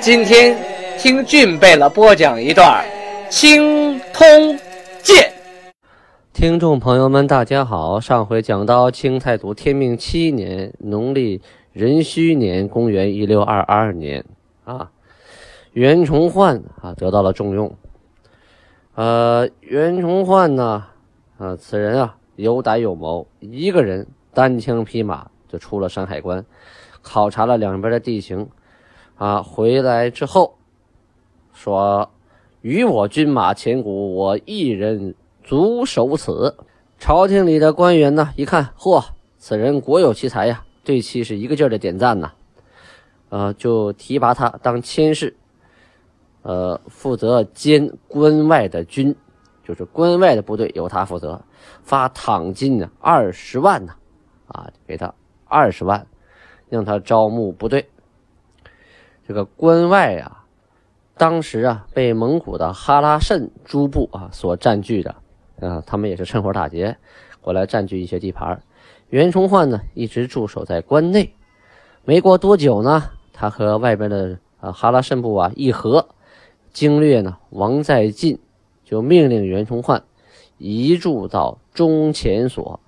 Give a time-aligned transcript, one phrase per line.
[0.00, 0.56] 今天。
[0.98, 2.84] 听俊贝勒播讲一段
[3.30, 4.26] 《青通
[5.02, 5.16] 剑》。
[6.32, 7.98] 听众朋友们，大家好。
[7.98, 11.40] 上回讲到清太祖天命七年，农历
[11.72, 14.24] 壬戌年，公元一六二二年
[14.64, 14.90] 啊，
[15.72, 17.74] 袁崇焕啊得到了重用。
[18.94, 20.84] 呃，袁崇焕呢，
[21.38, 26.44] 啊，此人啊有胆有谋，一个人单枪匹马就出了山海关，
[27.00, 28.46] 考察了两边的地形，
[29.20, 30.56] 啊，回来之后。
[31.52, 32.10] 说
[32.62, 35.14] ：“与我军马前古，我一人
[35.44, 36.56] 足守此。”
[36.98, 39.04] 朝廷里的官员呢，一看，嚯，
[39.36, 42.32] 此人国有奇才呀，对其是一个劲儿的点赞呐。
[43.28, 45.36] 呃，就提拔他当佥事，
[46.40, 49.14] 呃，负责监关外的军，
[49.62, 51.42] 就是关外的部队由他负责，
[51.82, 53.92] 发躺金呢二十万呢，
[54.46, 55.12] 啊，给他
[55.44, 56.06] 二十万，
[56.70, 57.86] 让他招募部队。
[59.30, 60.44] 这个关外啊。
[61.16, 65.14] 当时啊，被蒙古的哈拉慎诸部啊所占据的，
[65.60, 66.96] 啊，他们也是趁火打劫，
[67.40, 68.60] 过来占据一些地盘。
[69.08, 71.32] 袁崇焕呢，一直驻守在关内。
[72.04, 76.08] 没过多久呢，他和外边的啊哈拉慎部啊议和，
[76.72, 78.40] 经略呢王在晋
[78.84, 80.02] 就命令袁崇焕
[80.58, 82.80] 移驻到中前所，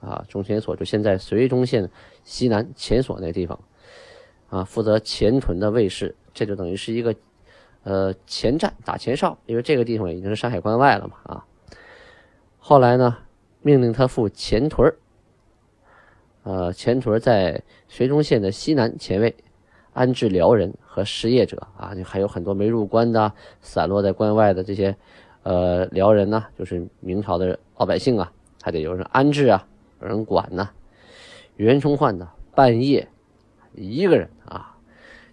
[0.00, 1.90] 啊，中前所就现在绥中县
[2.24, 3.58] 西南前所那地方，
[4.50, 7.14] 啊，负责前屯的卫士，这就等于是一个。
[7.82, 11.46] 呃，前站打前哨，因为这个地方已经是山海关外了嘛啊。
[12.58, 13.16] 后来呢，
[13.62, 14.94] 命令他赴前屯
[16.42, 19.34] 呃，前屯在绥中县的西南前卫，
[19.94, 23.32] 安置辽人和失业者啊，就还有很多没入关的、
[23.62, 24.94] 散落在关外的这些
[25.42, 28.30] 呃辽人呢，就是明朝的老百姓啊，
[28.62, 29.66] 还得有人安置啊，
[30.02, 30.68] 有人管呢。
[31.56, 33.08] 袁崇焕呢，半夜
[33.74, 34.76] 一个人啊，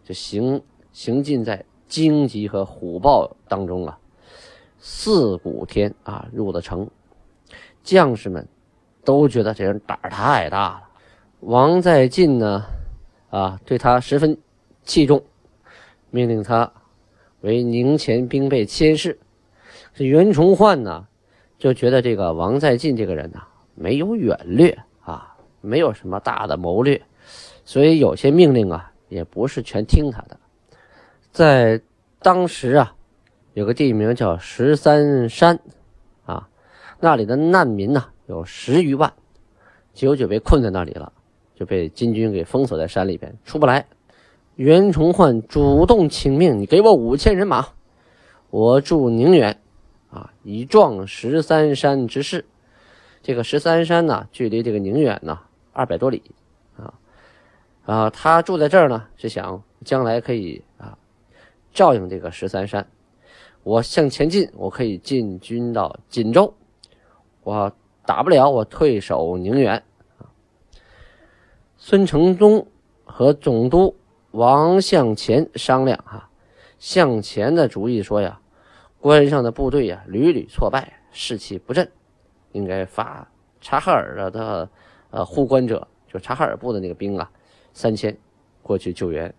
[0.04, 0.62] 就行
[0.92, 1.66] 行进在。
[1.90, 3.98] 荆棘和虎豹当中啊，
[4.78, 6.86] 四股天啊入了城，
[7.82, 8.46] 将士们
[9.06, 10.84] 都觉得这人胆儿太大了。
[11.40, 12.66] 王在晋呢，
[13.30, 14.38] 啊对他十分
[14.84, 15.24] 器重，
[16.10, 16.70] 命令他
[17.40, 19.18] 为宁前兵备佥事。
[19.94, 21.08] 这袁崇焕呢，
[21.58, 23.42] 就觉得这个王在晋这个人呢
[23.76, 27.02] 没有远略啊，没有什么大的谋略，
[27.68, 30.40] 所以有些命令啊也不是全听他的。
[31.34, 31.82] 在
[32.22, 32.96] 当时啊，
[33.56, 35.60] 有个地名叫十三山，
[36.26, 36.48] 啊，
[37.02, 39.12] 那里的难民呢有十余万，
[39.94, 41.12] 久久被困在那里了，
[41.56, 43.86] 就被金军给封锁在山里边，出不来。
[44.56, 47.68] 袁崇焕主动请命，你给我五千人马，
[48.50, 49.60] 我驻宁远，
[50.10, 52.46] 啊，以壮十三山之势。
[53.22, 55.42] 这个十三山呢，距离这个宁远呢
[55.74, 56.24] 二百多里，
[57.88, 60.98] 啊，他住在这儿呢，是想将来可以啊。
[61.74, 62.86] 照应这个十三山，
[63.64, 66.54] 我向前进，我可以进军到锦州，
[67.44, 67.72] 我
[68.06, 69.82] 打不了，我退守宁远。
[71.78, 72.68] 孙承宗
[73.06, 73.96] 和总督
[74.32, 76.30] 王向前商量哈，
[76.80, 78.42] 向前的主意说呀，
[79.00, 81.90] 关上的部队呀屡屡挫败，士气不振，
[82.52, 83.26] 应该发
[83.62, 84.70] 察哈尔的的
[85.12, 87.32] 呃护关者，就察哈尔部的那个兵啊，
[87.78, 88.18] 三千
[88.64, 89.32] 过去救援。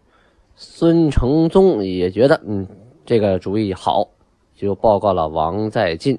[0.54, 2.64] 孙承宗也觉得，嗯，
[3.04, 4.08] 这个主意好，
[4.54, 6.16] 就报告了王在晋。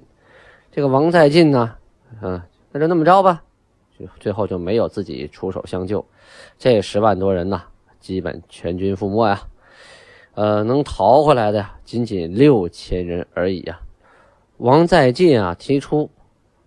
[0.69, 1.73] 这个王在晋呢，
[2.21, 2.41] 嗯，
[2.73, 3.41] 那就那么着吧，
[3.97, 6.05] 就最后就没有自己出手相救。
[6.57, 7.61] 这十万多人呢，
[8.01, 9.41] 基本全军覆没呀。
[10.33, 13.79] 呃，能逃回来的呀，仅仅六千人而已呀。
[14.57, 16.09] 王在晋啊，提出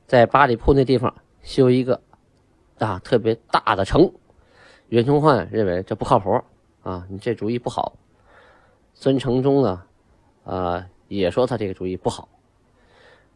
[0.07, 2.01] 在八里铺那地方修一个
[2.79, 4.11] 啊特别大的城。
[4.93, 6.39] 袁崇焕认为这不靠谱。
[6.83, 7.95] 啊，你这主意不好。
[8.93, 9.83] 孙承宗呢，
[10.45, 12.29] 啊，也说他这个主意不好。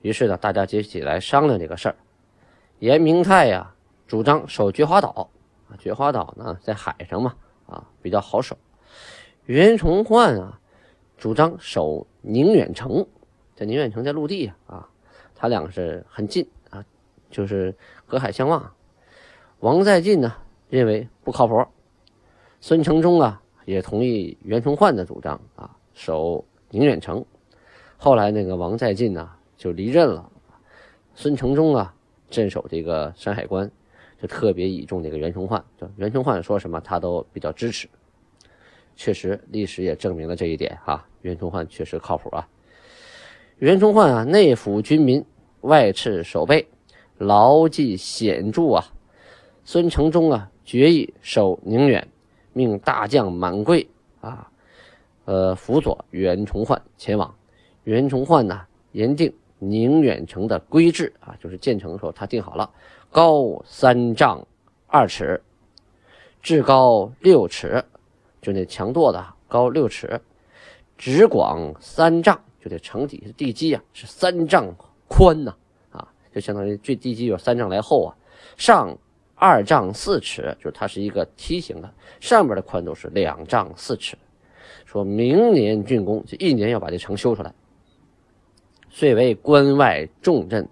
[0.03, 1.97] 于是呢，大家就起来商量这个事儿。
[2.81, 3.75] 严明泰呀，
[4.07, 5.31] 主张守菊花岛。
[5.71, 8.55] 啊，菊花岛呢在海上嘛，啊，比较好守。
[9.47, 10.61] 袁崇焕啊，
[11.17, 13.07] 主张守宁远城。
[13.55, 14.87] 这宁远城在陆地啊，
[15.35, 16.85] 他两个是很近啊，
[17.31, 17.75] 就是
[18.07, 18.75] 隔海相望。
[19.61, 20.35] 王在晋呢，
[20.69, 21.65] 认为不靠谱。
[22.61, 27.25] 孙承宗啊，也同意袁崇焕的主张啊，守宁远城。
[27.97, 30.31] 后来那个王在晋呢就离任了，
[31.15, 31.95] 孙承宗啊
[32.29, 33.71] 镇守这个山海关，
[34.21, 37.89] 就特别倚重这个袁崇焕，就袁崇焕说什么他都比较支持。
[38.97, 42.49] 确实，历史也证明了这一点哈，袁崇焕确实靠谱啊。
[43.59, 45.25] 袁崇焕啊，内抚军民，
[45.61, 46.67] 外斥守备，
[47.19, 48.85] 牢记显著啊。
[49.65, 52.07] 孙承宗啊，决意守宁远，
[52.53, 53.89] 命大将满贵
[54.21, 54.51] 啊，
[55.25, 57.33] 呃，辅佐袁崇焕前往。
[57.85, 62.69] 袁崇焕呢，严定宁远城的规制啊，就是建成的时候他定好了，
[63.11, 64.45] 高三丈
[64.89, 65.41] 二尺，
[66.43, 67.83] 至高六尺。
[68.43, 69.19] 就那墙垛子
[69.49, 70.21] 高六尺，
[70.97, 74.73] 直广三丈，就这城底下地基啊是三丈
[75.09, 75.55] 宽呐，
[75.91, 78.15] 啊，就相当于这地基有三丈来厚啊。
[78.57, 78.97] 上
[79.37, 84.17] 二丈四尺，就是它是一个梯形的，上面的宽度是两丈四尺。
[84.87, 87.53] 说明年竣工，就一年要把这城修出来。
[88.89, 90.67] 遂为关外重镇，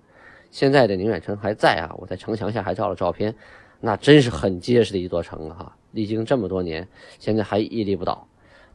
[0.50, 3.34] 现在的宁远城还在啊，我在城墙下还照了照片，
[3.81, 5.76] 那真是很结实的一座城啊。
[5.90, 6.88] 历经这么多年，
[7.19, 8.26] 现在还屹立不倒。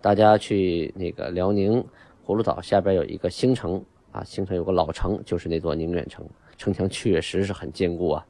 [0.02, 1.84] 大家去那个辽宁
[2.26, 6.24] 葫芦岛下边有一个兴城啊，兴城有个老城，就是那座宁远城，
[6.58, 8.26] 城墙确实是很坚固啊。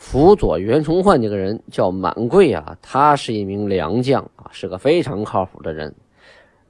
[0.00, 5.94] 辅佐袁崇焕这个人叫满贵啊，他是一名良将啊，是个非常靠谱的人。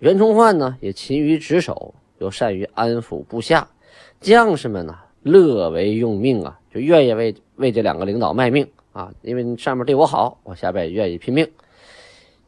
[0.00, 3.68] 袁崇焕呢也勤于职守，又善于安抚部下，
[4.20, 8.66] 将士们呢乐为用命啊，就愿意为为这两个领导卖命。
[8.92, 11.48] 啊，因为上面对我好，我下边也愿意拼命。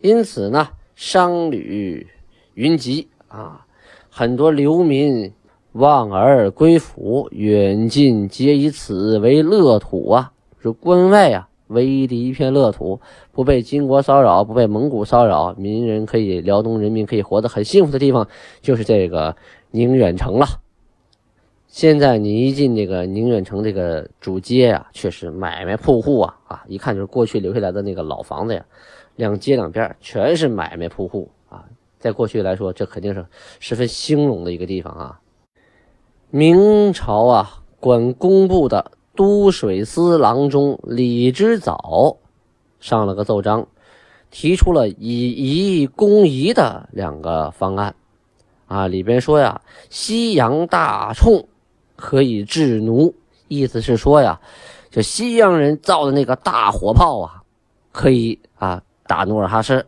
[0.00, 2.08] 因此呢，商旅
[2.54, 3.64] 云集啊，
[4.10, 5.32] 很多流民
[5.72, 10.32] 望而归附，远近皆以此为乐土啊。
[10.62, 13.00] 说关外啊，唯一的一片乐土，
[13.32, 18.28] 不被金国骚扰，不被蒙古骚扰，民人可以，辽东人民可以活得很幸福的地方，
[18.60, 19.34] 就是这个
[19.72, 20.46] 宁远城了。
[21.66, 28.64] 现在你一进这个宁远城这个主街啊，确实买卖铺户啊啊，一看就是过去留下来的那个老房子呀，
[29.16, 31.64] 两街两边全是买卖铺户啊。
[31.98, 33.24] 在过去来说，这肯定是
[33.58, 35.20] 十分兴隆的一个地方啊。
[36.30, 42.16] 明朝啊，管工部的都水司郎中李之藻
[42.80, 43.66] 上了个奏章，
[44.30, 47.94] 提出了以夷攻夷的两个方案
[48.66, 49.60] 啊，里边说呀，
[49.90, 51.46] 西洋大冲。
[51.94, 53.14] 可以制奴，
[53.46, 54.40] 意思是说呀，
[54.90, 57.42] 就西洋人造的那个大火炮啊，
[57.92, 59.86] 可以啊打努尔哈赤，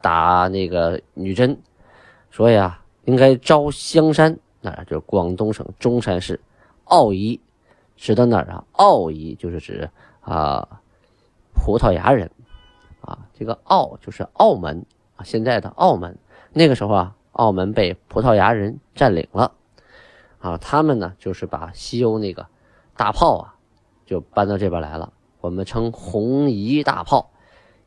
[0.00, 1.56] 打那个女真。
[2.30, 6.40] 说呀，应该招香山，那就广东省中山市
[6.86, 7.38] 澳夷，
[7.96, 8.64] 指的哪儿啊？
[8.72, 10.80] 澳夷就是指啊
[11.54, 12.30] 葡萄牙人
[13.00, 14.84] 啊，这个澳就是澳门
[15.16, 16.18] 啊，现在的澳门。
[16.52, 19.52] 那个时候啊，澳门被葡萄牙人占领了。
[20.38, 22.46] 啊，他们呢，就是把西欧那个
[22.96, 23.54] 大炮啊，
[24.04, 25.12] 就搬到这边来了。
[25.40, 27.30] 我们称红夷大炮，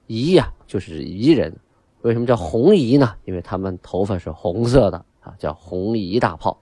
[0.08, 1.56] 夷呀就是夷人。
[2.02, 3.16] 为什么叫红夷呢？
[3.26, 6.60] 因为他们头发是红色的啊，叫红夷大炮。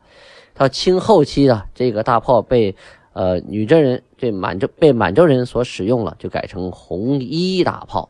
[0.54, 2.76] 到清后期啊，这个大炮被
[3.16, 8.10] 呃女真人对满洲被满洲人所使用了，就改成红衣大炮，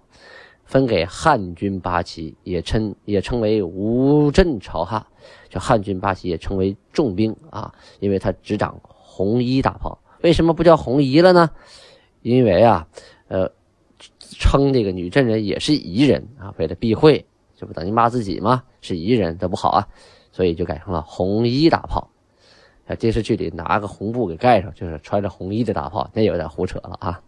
[0.63, 5.07] 分给汉军八旗，也称也称为五镇朝哈。
[5.48, 10.00] 就汉军八旗也称为重兵啊，因为他执掌红衣大炮。
[10.22, 11.51] 为什么不叫红衣了呢？
[12.24, 12.88] 因为啊，
[13.27, 13.51] 呃，
[14.20, 17.24] 称这个女真人也是夷人啊，为了避讳，
[17.56, 18.63] 这不等于骂自己吗？
[18.82, 19.88] 是夷人，这不好啊，
[20.32, 22.10] 所以就改成了红衣大炮。
[22.88, 27.22] 在电视剧里拿个红布给盖上，就是穿着红衣的大炮，那有点胡扯了啊。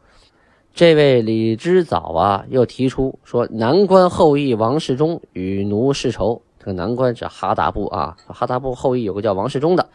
[0.73, 6.43] 这位李之藻啊，又提出说，南关后裔王世忠与奴世仇。
[6.59, 9.89] 这个南关是哈达部啊，哈达部后裔有个叫王世忠的，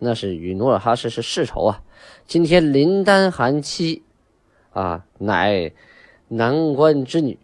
[0.00, 1.82] 那是与努尔哈赤是世仇啊。
[2.26, 4.02] 今天林丹汗妻
[4.72, 5.70] 啊，乃
[6.26, 7.38] 南关之女，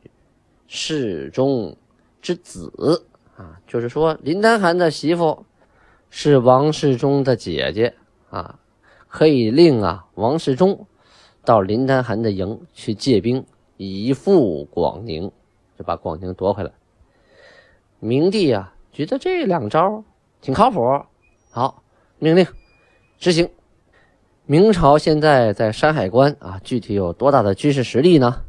[0.67, 1.77] 世忠
[2.21, 3.05] 之子
[3.37, 5.45] 啊，就是说林丹汗的媳妇
[6.11, 7.95] 是王世忠的姐姐
[8.31, 8.59] 啊，
[9.09, 10.87] 可以令啊王世忠
[11.45, 15.31] 到林丹汗的营去借兵，以复广宁，
[15.79, 16.71] 就把广宁夺回来。
[18.00, 20.05] 明帝啊，觉得这两招
[20.40, 20.81] 挺靠谱，
[21.50, 21.83] 好，
[22.19, 22.47] 命令
[23.19, 23.49] 执行。
[24.47, 28.43] 明朝现在在山海关啊，具体有多大的军事实力呢？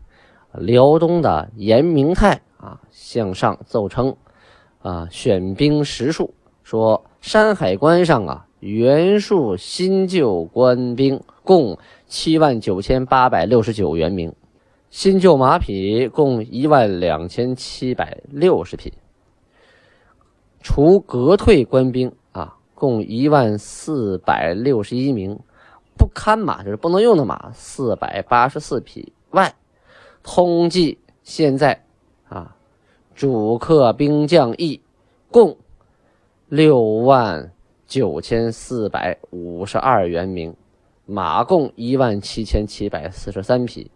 [0.54, 4.18] 辽东的严明泰啊，向上奏称
[4.82, 6.34] 啊，选兵实数，
[6.72, 14.34] 说山海关上啊，原数新旧官兵共七万九千八百六十九员名，
[14.90, 18.94] 新旧马匹共一万两千七百六十匹。
[20.62, 25.38] 除革退官兵啊，共一万四百六十一名，
[25.98, 29.54] 不堪马就是不能用的马四百八十四匹外，
[30.24, 31.84] 通计现在
[32.30, 32.56] 啊，
[33.14, 34.80] 主客兵将役
[35.30, 35.58] 共
[36.52, 37.54] 六万
[37.88, 40.54] 九千四百五十二员名，
[41.06, 43.90] 马共一万七千七百四十三匹。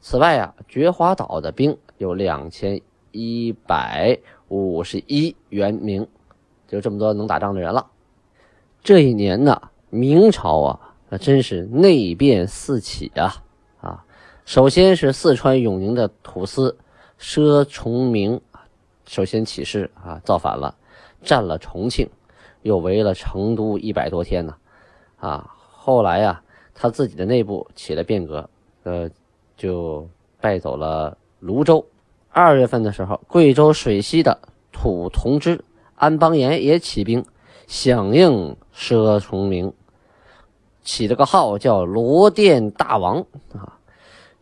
[0.00, 2.80] 此外啊，觉华岛的兵有两千
[3.12, 6.08] 一百五十一员名，
[6.66, 7.88] 就这么多能打仗的人了。
[8.82, 9.60] 这一年呢，
[9.90, 13.44] 明朝啊，那真是内变四起啊
[13.82, 14.06] 啊！
[14.46, 16.78] 首先是四川永宁的土司
[17.20, 18.40] 佘崇明，
[19.04, 20.74] 首先起事啊，造反了，
[21.22, 22.08] 占了重庆，
[22.62, 24.56] 又围了成都一百多天呢
[25.18, 25.54] 啊！
[25.70, 26.42] 后来呀，
[26.74, 28.48] 他自己的内部起了变革，
[28.82, 29.10] 呃。
[29.56, 30.08] 就
[30.40, 31.84] 败走了泸州。
[32.30, 34.38] 二月份的时候，贵州水西的
[34.70, 35.64] 土同知
[35.96, 37.24] 安邦彦也起兵
[37.66, 39.72] 响应佘崇明，
[40.84, 43.80] 起了个号叫罗甸大王啊。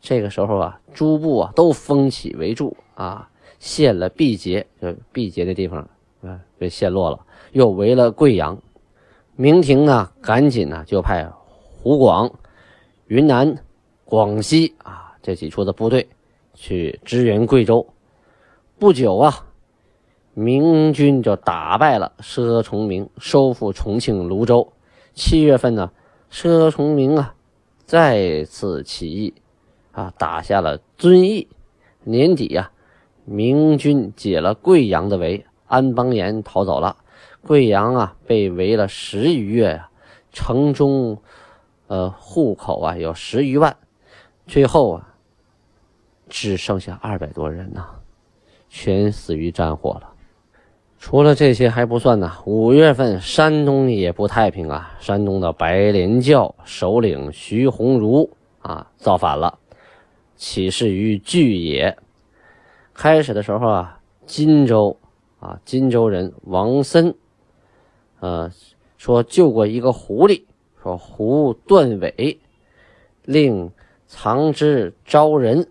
[0.03, 5.89] 这个时候啊，诸部啊都蜂起为助啊，陷了毕节，就毕节的地方
[6.23, 7.21] 啊被陷落了，
[7.53, 8.59] 又围了贵阳。
[9.37, 11.29] 明廷呢，赶紧呢就派
[11.83, 12.31] 湖广、
[13.07, 13.57] 云南、
[14.05, 15.15] 广西啊。
[15.23, 16.09] 这几处的部队
[16.55, 17.87] 去支援贵州，
[18.79, 19.47] 不久啊，
[20.35, 24.73] 明军就打败了佘崇明，收复重庆、泸州。
[25.15, 25.91] 七月份呢，
[26.31, 27.35] 佘崇明啊
[27.87, 29.35] 再次起义，
[29.93, 31.49] 啊打下了遵义。
[32.05, 32.71] 年底呀，
[33.25, 36.97] 明军解了贵阳的围，安邦彦逃走了。
[37.47, 39.89] 贵阳啊被围了十余月呀，
[40.33, 41.19] 城中
[41.87, 43.77] 呃户口啊有十余万，
[44.47, 45.13] 最后啊。
[46.29, 47.87] 只剩下二百多人呐，
[48.69, 50.11] 全死于战火了。
[50.99, 52.33] 除了这些还不算呢。
[52.45, 54.97] 五月份，山东也不太平啊。
[54.99, 59.57] 山东的白莲教首领徐鸿儒啊造反了，
[60.35, 61.97] 起事于巨野。
[62.93, 64.99] 开始的时候啊，荆州
[65.47, 67.15] 啊，荆州人王森，
[68.19, 68.51] 呃，
[68.99, 70.43] 说救过一个狐狸，
[70.83, 72.41] 说狐断尾，
[73.23, 73.71] 令
[74.09, 75.69] 藏之招人。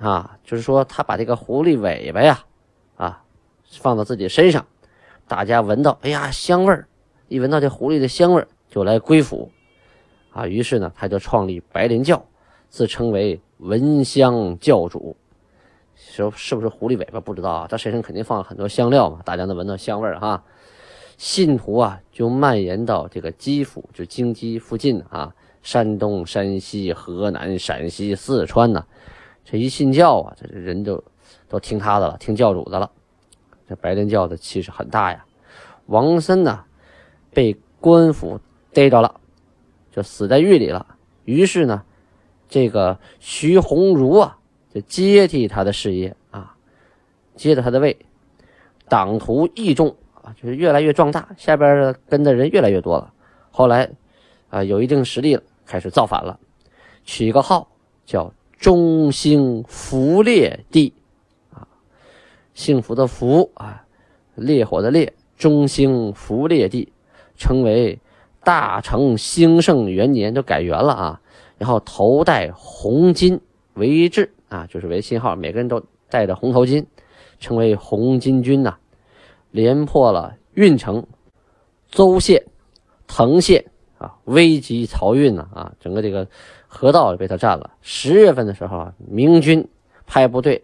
[0.00, 2.44] 啊，就是说他把这个狐狸尾巴呀，
[2.96, 3.24] 啊，
[3.70, 4.66] 放到自己身上，
[5.26, 6.86] 大家闻到，哎呀，香味儿，
[7.28, 9.50] 一闻到这狐狸的香味儿，就来归附，
[10.30, 12.22] 啊，于是呢，他就创立白莲教，
[12.68, 15.16] 自称为闻香教主。
[16.22, 20.44] 说是不是狐狸尾巴不知道啊，他身上肯定放了很多香料嘛，大家能闻到香味儿哈。
[21.16, 28.84] 信徒啊，就蔓延到这个基辅，就京畿附近啊，山东、山西、河南、陕西、四川呢。
[29.44, 31.02] 这一信教啊，这人就
[31.48, 32.90] 都听他的了，听教主的了。
[33.68, 35.24] 这白莲教的气势很大呀。
[35.86, 36.64] 王森呢，
[37.30, 38.40] 被官府
[38.72, 39.20] 逮着了，
[39.90, 40.96] 就死在狱里了。
[41.24, 41.82] 于是呢，
[42.48, 44.38] 这个徐鸿儒啊，
[44.74, 46.56] 就接替他的事业啊，
[47.36, 47.96] 接着他的位，
[48.88, 53.12] 党徒益众啊，就是越来越壮大，下边的跟的人越来越多了。
[53.50, 53.88] 后来
[54.50, 56.38] 啊，有一定实力了，开始造反了，
[57.04, 57.68] 取一个号
[58.04, 58.32] 叫。
[58.56, 60.94] 中兴福烈帝，
[61.52, 61.68] 啊，
[62.54, 63.84] 幸福的福啊，
[64.36, 66.90] 烈火的烈，中兴福烈帝，
[67.36, 67.98] 称为
[68.42, 71.20] 大成兴盛元年，就改元了啊。
[71.58, 73.38] 然后头戴红巾
[73.74, 76.84] 为制啊，就是为信号，每个人都戴着红头巾，
[77.40, 78.76] 称为红巾军呐。
[79.50, 81.06] 连破了运城、
[81.90, 82.44] 邹县、
[83.06, 83.64] 滕县
[83.98, 86.26] 啊，危及漕运呢啊，整个这个。
[86.76, 87.70] 河道也被他占了。
[87.82, 89.68] 十月份的时候啊，明军
[90.06, 90.60] 派部队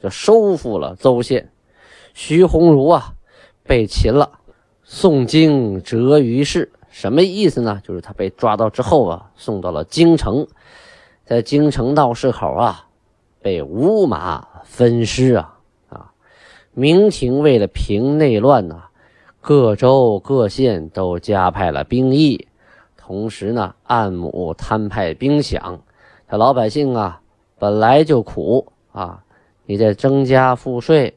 [0.00, 1.50] 就收复了邹县，
[2.14, 3.14] 徐鸿儒啊
[3.64, 4.38] 被擒了，
[4.84, 6.70] 送京折于市。
[6.88, 7.80] 什么意思呢？
[7.82, 10.46] 就是他被抓到之后啊，送到了京城，
[11.24, 12.86] 在京城闹市口啊，
[13.42, 16.12] 被五马分尸啊啊！
[16.72, 18.84] 明廷为了平内乱呐，
[19.40, 22.46] 各州各县都加派了兵役。
[22.96, 25.78] 同时呢，按亩摊派兵饷，
[26.30, 27.20] 这老百姓啊
[27.58, 29.24] 本来就苦啊，
[29.66, 31.16] 你再增加赋税，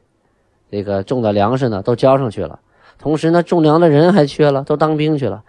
[0.70, 2.58] 这个种的粮食呢都交上去了。
[2.98, 5.44] 同时呢，种粮的人还缺了，都当兵去了。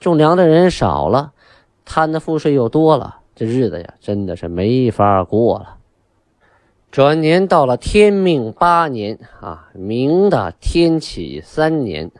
[0.00, 1.32] 种粮的人少了，
[1.84, 5.76] 摊的赋税又多了，这日子呀真的是没法过了。
[6.90, 12.10] 转年到了天命八年啊，明的天启三年，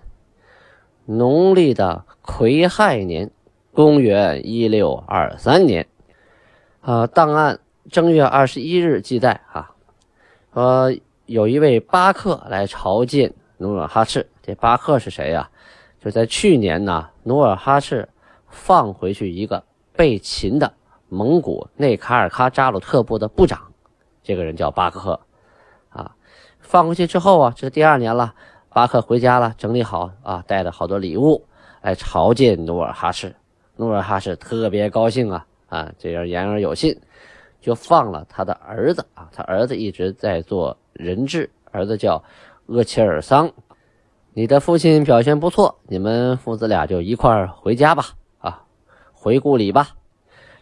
[1.07, 3.31] 农历的癸亥年。
[3.71, 5.87] 公元一六二三年，
[6.81, 9.71] 啊，档案正月二十一日记载啊，
[10.53, 10.93] 说
[11.27, 14.29] 有一位巴克来朝见努尔哈赤。
[14.43, 15.49] 这巴克是谁呀？
[16.01, 18.09] 就在去年呢，努尔哈赤
[18.49, 19.63] 放回去一个
[19.95, 20.73] 被擒的
[21.09, 23.68] 蒙古内卡尔喀扎鲁特部的部长，
[24.28, 25.18] 这个人叫巴克。
[25.88, 26.14] 啊，
[26.61, 28.35] 放回去之后啊，这第二年了。
[28.68, 31.47] 巴克回家了，整理好啊，带了好多礼物
[31.80, 33.35] 来朝见努尔哈赤。
[33.76, 37.00] 努尔哈赤特别高兴啊啊，这样言而有信，
[37.62, 39.30] 就放了他的儿子啊。
[39.32, 42.23] 他儿子一直在做人质，儿子叫
[42.66, 43.50] 鄂齐尔桑。
[44.35, 48.08] 你的父亲表现不错，你们父子俩就一块回家吧
[48.40, 48.62] 啊，
[49.14, 49.88] 回故里吧。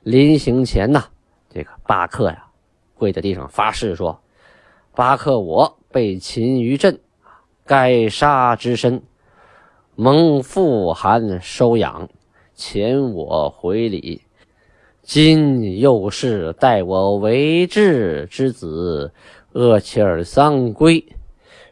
[0.05, 1.03] 临行前呢，
[1.51, 2.46] 这个巴克呀，
[2.99, 4.21] 跪在地上发誓说
[4.95, 6.99] ：“巴克我被擒于阵。”
[7.69, 9.03] 该杀之身，
[9.97, 12.09] 蒙父汗收养，
[12.57, 14.23] 遣我回礼。
[15.03, 19.13] 今又是待我为质之子
[19.53, 21.05] 厄齐尔桑归，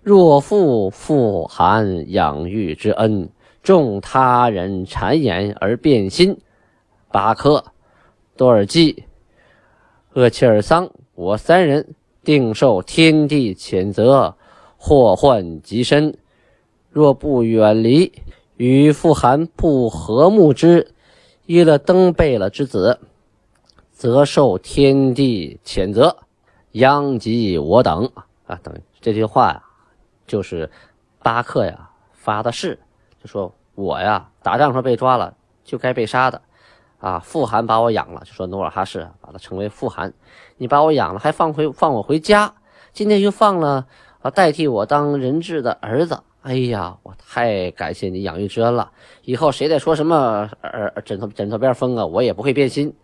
[0.02, 3.28] 若负父汗养育之恩，
[3.62, 6.36] 重他人谗言而变心，
[7.12, 7.64] 巴克、
[8.36, 9.04] 多尔济、
[10.14, 14.36] 厄齐尔桑，我三人定受天地谴责。
[14.76, 16.18] 祸患极深，
[16.90, 18.12] 若不远离，
[18.56, 20.92] 与父汗不和睦之
[21.46, 22.98] 伊勒登贝勒之子，
[23.92, 26.18] 则受天地谴责，
[26.72, 28.10] 殃及我等
[28.44, 28.60] 啊！
[28.62, 29.64] 等这句话呀，
[30.26, 30.70] 就是
[31.22, 32.78] 巴克呀发的誓，
[33.22, 36.42] 就说我呀打仗时候被抓了，就该被杀的
[37.04, 37.18] 啊！
[37.18, 40.14] 富汗把我养了，就说努尔哈赤把他称为富汗，
[40.56, 42.54] 你把我养了，还放回放我回家，
[42.94, 43.86] 今天又放了。
[44.22, 48.90] 啊，代替我当人质的儿子，哎呀，我太感谢你养育之恩了。
[49.24, 52.94] 以后谁再说什么呃枕头枕头边风啊，我也不会变心。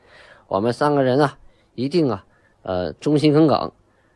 [0.49, 1.37] 我们三个人啊，
[1.75, 2.25] 一定啊，
[2.63, 3.71] 呃，忠心耿耿，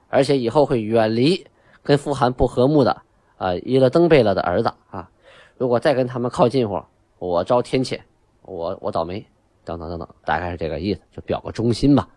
[0.08, 1.46] 而且以后会远离
[1.82, 3.02] 跟富汗不和睦的
[3.36, 5.10] 啊伊勒登贝勒的儿子啊。
[5.58, 6.82] 如果再跟他们靠近乎，
[7.18, 8.00] 我遭天谴，
[8.40, 9.26] 我我倒霉，
[9.64, 12.08] 等等等等，大概是这个意思，就表个忠心吧。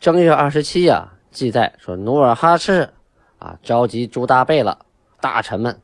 [0.00, 2.90] 正月二十七呀，记载说努尔哈赤。
[3.38, 3.58] 啊！
[3.62, 4.78] 召集朱大贝勒
[5.20, 5.78] 大臣们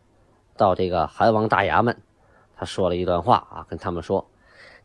[0.56, 1.94] 到这个韩王大衙门，
[2.56, 4.26] 他说了一段话啊，跟他们说：“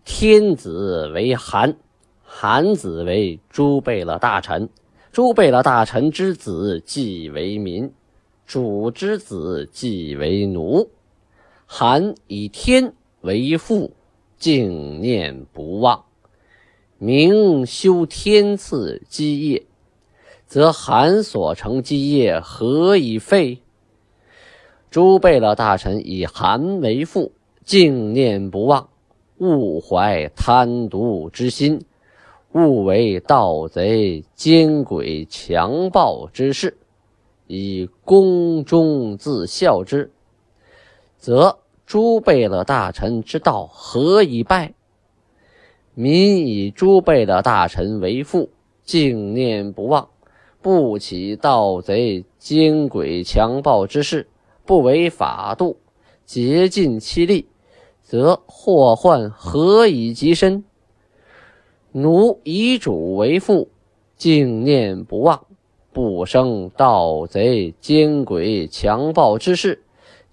[0.03, 1.77] 天子为韩，
[2.21, 4.67] 韩子为朱贝勒大臣，
[5.13, 7.93] 朱贝勒大臣之子即为民，
[8.45, 10.89] 主之子即为奴。
[11.65, 13.95] 韩以天为父，
[14.37, 16.05] 敬念不忘，
[16.97, 19.65] 明修天赐基业。”
[20.47, 23.63] 则韩所成基业何以废？
[24.91, 27.31] 诸贝勒大臣以韩为父，
[27.65, 28.87] 敬念不忘，
[29.39, 31.83] 勿怀贪渎之心，
[32.53, 36.77] 勿为盗贼奸诡强暴之事，
[37.47, 40.11] 以宫中自效之，
[41.17, 44.73] 则诸贝勒大臣之道何以败？
[45.93, 48.49] 民以诸贝勒大臣为父，
[48.83, 50.09] 敬念不忘。
[50.63, 54.27] 不起盗贼奸诡强暴之事，
[54.65, 55.77] 不为法度，
[56.25, 57.45] 竭尽其力，
[58.01, 60.63] 则祸患何以及身？
[61.91, 63.69] 奴以主为父，
[64.17, 65.45] 敬念不忘，
[65.93, 69.83] 不生盗贼奸诡强暴之事，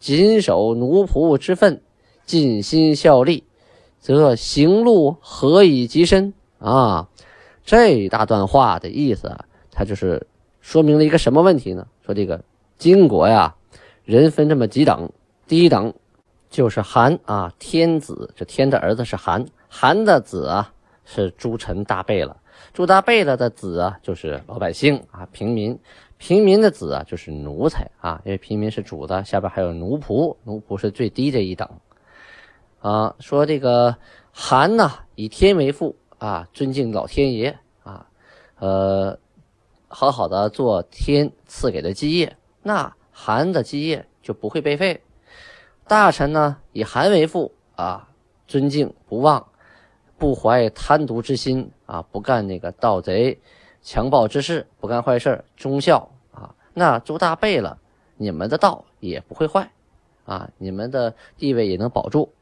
[0.03, 1.81] 谨守奴仆之分，
[2.27, 3.45] 尽心效力，
[4.01, 6.35] 则行路何以及身？
[6.59, 7.09] 啊，
[7.65, 9.45] 这一大段话的意思啊。
[9.71, 10.27] 它就是
[10.61, 11.87] 说明了一个什么问题呢？
[12.05, 12.43] 说这个
[12.79, 13.55] 金国呀，
[14.05, 15.09] 人分这么几等，
[15.47, 15.95] 第一等
[16.51, 20.73] 就是韩啊，天子，这天的儿子是韩，韩的子啊
[21.05, 22.37] 是诸臣大贝勒，
[22.73, 25.79] 诸大贝勒的子啊就是老百姓啊，平民，
[26.23, 31.69] 平民的子啊就是奴才啊，因为平民是主的，下边还有奴仆，奴仆是最低这一等
[32.79, 33.17] 啊。
[33.19, 33.97] 说这个
[34.31, 38.07] 韩呢，以天为父啊，尊敬老天爷啊，
[38.61, 39.19] 呃。
[39.95, 45.03] 好好的做天赐给的基业，那韩的基业就不会被废。
[45.87, 48.09] 大臣呢，以韩为父啊，
[48.49, 49.49] 尊敬不忘，
[50.17, 53.39] 不怀贪渎之心啊，不干那个盗贼、
[53.83, 56.55] 强暴之事，不干坏事，忠孝啊。
[56.73, 57.77] 那朱大贝勒，
[58.17, 59.71] 你们的道也不会坏
[60.25, 62.33] 啊，你们的地位也能保住。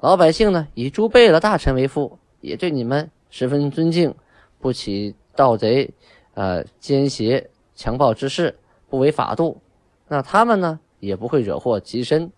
[0.00, 4.14] 老百姓呢，以朱贝勒大臣为父，也对你们十分尊敬，
[4.60, 5.92] 不起盗贼。
[6.34, 8.58] 呃，奸邪强暴之事
[8.90, 9.60] 不违法度，
[10.08, 12.32] 那他们呢也不会惹祸及身。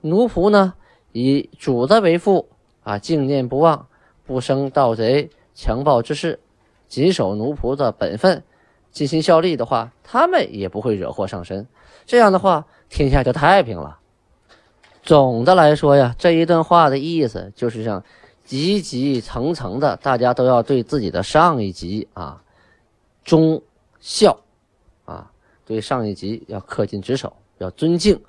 [0.00, 0.74] 奴仆呢
[1.12, 2.48] 以主子为父
[2.82, 3.86] 啊，敬念不忘，
[4.26, 6.40] 不生盗贼强暴之事，
[6.88, 8.42] 谨守奴仆的本分，
[8.90, 11.66] 尽心效力的话，他们也不会惹祸上身。
[12.06, 13.98] 这样的话，天下就太平了。
[15.02, 18.02] 总的来说呀，这一段话的意思就是让
[18.44, 22.42] 级级层层的大家都要对自己的上一级啊
[23.24, 23.62] 忠
[24.00, 24.38] 孝
[25.04, 25.30] 啊，
[25.66, 28.20] 对上一级要恪尽职守，要尊敬，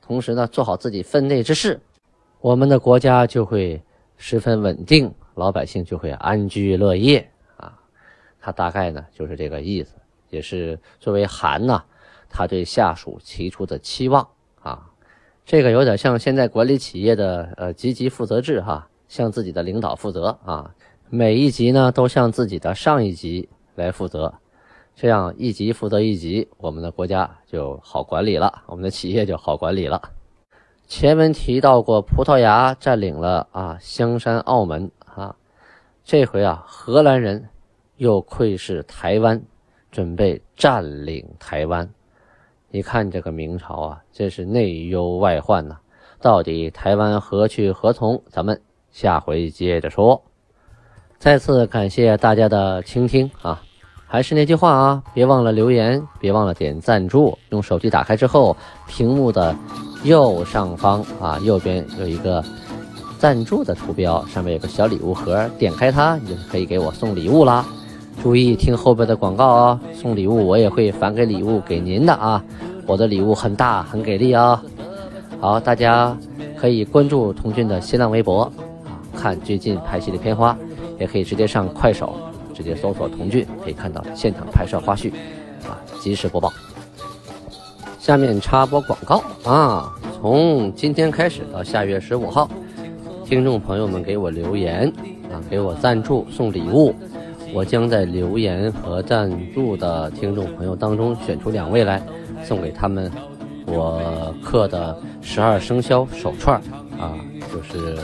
[0.00, 1.80] 同时呢做好自己分内之事，
[2.40, 3.82] 我们的国家就会
[4.16, 7.28] 十分稳定，老百姓就会安居乐业
[8.46, 9.96] 他大概呢就是这个意思，
[10.30, 11.82] 也是作为韩呐，
[12.30, 14.24] 他对下属提出的期望
[14.62, 14.88] 啊。
[15.44, 20.70] 这个有点像现在管理企业的呃积极负责制哈，向自己的领导负责啊，
[21.10, 24.32] 每一级呢都向自己的上一级来负责，
[24.94, 30.00] 这样一级负责一级，我们的国家就好管理了，我们的企业就好管理了。
[30.86, 35.34] 前文提到过，葡萄牙占领了啊香山、澳门啊，
[36.04, 37.48] 这回啊荷兰人
[37.96, 39.40] 又窥视台湾，
[39.90, 41.88] 准备占领台湾。
[42.70, 45.76] 你看这个明朝啊，真是内忧外患呐！
[46.20, 48.22] 到底台湾何去何从？
[48.28, 50.22] 咱们下回接着说。
[51.18, 53.62] 再次感谢大家的倾听啊！
[54.06, 57.38] 还是那句话啊，别忘了留言，别忘了点赞助。
[57.50, 58.56] 用手机打开之后，
[58.86, 59.56] 屏幕的
[60.04, 62.44] 右上方啊，右边有一个
[63.18, 67.66] 赞助的图标，上面有个小礼物盒，点开它，你就可以给我送礼物啦。
[68.22, 69.80] 注意听后边的广告啊！
[69.94, 72.42] 送礼物我也会返给礼物给您的啊！
[72.86, 74.62] 我的礼物很大很给力啊！
[75.40, 76.16] 好，大家
[76.56, 78.42] 可以关注童俊的新浪微博
[78.84, 80.56] 啊，看最近拍戏的片花，
[80.98, 82.16] 也可以直接上快手，
[82.52, 85.12] 直接搜索童俊，可以看到现场拍摄花絮
[85.64, 86.52] 啊，及时播报。
[88.00, 89.92] 下面插播广告啊！
[90.18, 92.48] 从今天开始到下月十五号，
[93.24, 94.92] 听众朋友们给我留言
[95.30, 96.94] 啊，给我赞助送礼物。
[97.56, 102.02] 我将在留言和赞助的听众朋友当中选出两位来，
[102.44, 103.10] 送给他们
[103.64, 106.60] 我刻的十二生肖手串
[107.00, 107.16] 啊，
[107.50, 107.96] 就是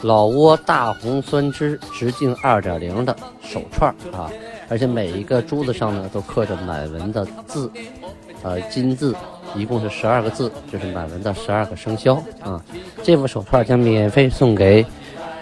[0.00, 4.32] 老挝大红酸枝直径二点零的手串啊，
[4.70, 7.70] 而且每一个珠子上呢都刻着满文的字，
[8.42, 9.14] 呃金字，
[9.54, 12.58] 一共是十二个字，就是满文的十二个生肖啊。
[13.02, 14.82] 这副手串将免费送给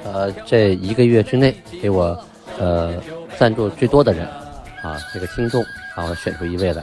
[0.04, 2.20] 呃这一个月之内给我。
[2.58, 2.94] 呃，
[3.38, 4.26] 赞助最多的人，
[4.82, 5.64] 啊，这个听众，
[5.96, 6.82] 然后选出一位来，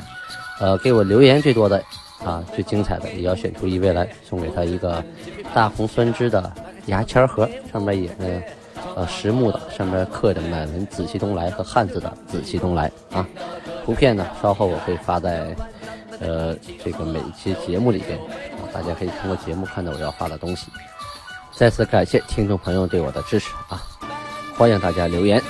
[0.60, 1.84] 呃，给我留言最多的，
[2.24, 5.04] 啊，最精彩的也要选出一位来，送给他一个
[5.54, 6.52] 大红酸枝的
[6.86, 8.42] 牙签盒，上面也呢，
[8.96, 13.26] 呃，实木的，上面刻着满文“紫气东来”和汉字的“紫气东来”啊。
[13.86, 15.56] 图片呢，稍后我会发在，
[16.20, 20.68] 呃，这个每一期节目里边，啊，大家可以通过节目看到我要发的东西。
[21.54, 23.84] 再次感谢听众朋友对我的支持啊，
[24.58, 25.42] 欢迎大家留言。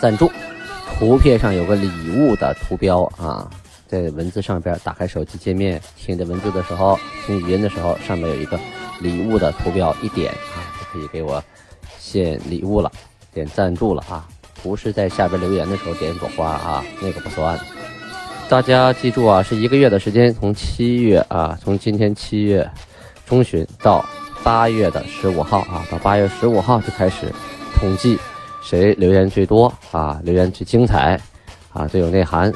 [0.00, 0.30] 赞助，
[0.98, 3.50] 图片上有个礼物的图标啊，
[3.86, 8.58] 在文字上边，打开手机界面，听着文字的时候，听语音的时候，上面有一个
[9.00, 11.42] 礼物的图标，一点啊就可以给我
[11.98, 12.90] 献礼物了，
[13.34, 14.26] 点赞助了啊，
[14.62, 17.58] 不是在下边留言的时候点一朵花啊，那个不算。
[18.48, 22.70] 大家记住啊，是一个月的时间，从七月啊，从今天七月
[23.26, 24.04] 中旬到
[24.42, 27.26] 八月的十五号啊，到八月十五号就开始
[27.74, 28.18] 统计。
[28.68, 30.20] 谁留言最多啊？
[30.22, 31.18] 留言最精彩，
[31.72, 32.52] 啊，最有内涵，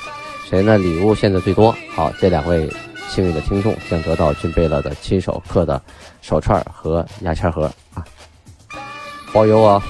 [0.46, 0.76] 谁呢？
[0.76, 1.74] 礼物献的最多。
[1.94, 2.70] 好，这两位
[3.08, 5.80] 幸运的听众将得到俊贝勒的亲手刻的
[6.20, 8.04] 手串和牙签盒啊，
[9.32, 9.82] 包邮啊。